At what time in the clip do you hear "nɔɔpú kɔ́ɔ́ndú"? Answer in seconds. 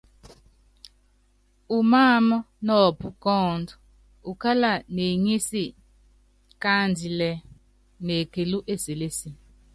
2.65-3.73